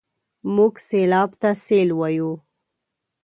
[0.55, 2.31] موږ سېلاب ته سېل وايو.